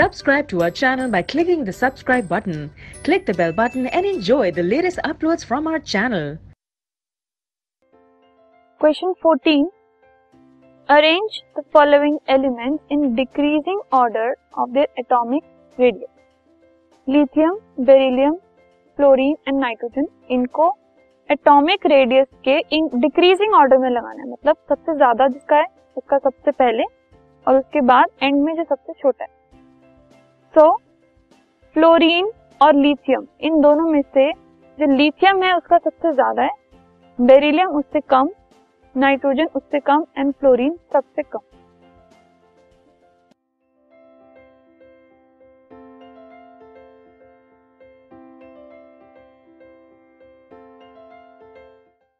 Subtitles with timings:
[0.00, 2.70] Subscribe to our channel by clicking the subscribe button.
[3.04, 6.38] Click the bell button and enjoy the latest uploads from our channel.
[8.80, 9.68] Question 14.
[10.88, 15.44] Arrange the following elements in decreasing order of their atomic
[15.78, 16.08] radius.
[17.08, 18.34] Lithium beryllium
[18.98, 20.68] fluorine and nitrogen इनको
[21.28, 26.18] atomic radius के in decreasing order में लगाना है मतलब सबसे ज़्यादा जिसका है उसका
[26.18, 26.84] सबसे पहले
[27.46, 29.39] और उसके बाद एंड में जो सबसे छोटा है
[30.54, 30.70] सो
[31.76, 34.30] फ्लोरीन और लिथियम इन दोनों में से
[34.78, 36.50] जो लिथियम है, उसका सबसे ज़्यादा है
[37.18, 38.28] बेरिलियम उससे कम
[38.94, 41.40] नाइट्रोजन उससे कम एंड फ्लोरीन सबसे कम।